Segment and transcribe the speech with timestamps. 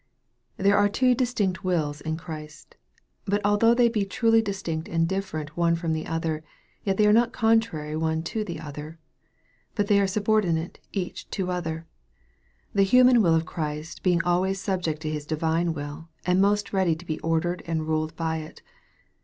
[0.57, 2.75] There are two distinct wills in Christ
[3.25, 6.43] But although they be truly distinct and different one from the other,
[6.83, 8.97] yet they are not contrary one to the other,
[9.75, 11.85] but they are subordinate each to other;
[12.73, 16.95] the human will of Christ being always subject to His divine will, and most ready
[16.95, 18.63] to be ordered and ruled by it.